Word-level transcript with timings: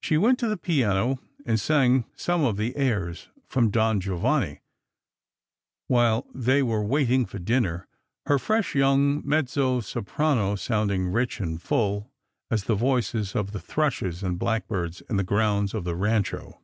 She 0.00 0.18
went 0.18 0.40
to 0.40 0.48
the 0.48 0.56
piano 0.56 1.20
and 1.44 1.60
sang 1.60 2.04
some 2.16 2.42
of 2.42 2.56
the 2.56 2.76
airs 2.76 3.28
from 3.46 3.70
Don 3.70 4.00
Giovanni 4.00 4.58
while 5.86 6.26
they 6.34 6.64
were 6.64 6.82
wait 6.82 7.12
ing 7.12 7.26
for 7.26 7.38
dinner; 7.38 7.86
her 8.24 8.40
fresh 8.40 8.74
young 8.74 9.22
mezzo 9.24 9.78
soprano 9.82 10.56
sounding 10.56 11.12
ricti 11.12 11.38
and 11.38 11.62
full 11.62 12.10
as 12.50 12.64
the 12.64 12.74
voices 12.74 13.36
of 13.36 13.52
the 13.52 13.60
thrushes 13.60 14.24
and 14.24 14.36
blackbirds 14.36 15.00
in 15.02 15.16
the 15.16 15.22
grounds 15.22 15.74
of 15.74 15.84
the 15.84 15.94
Kancho. 15.94 16.58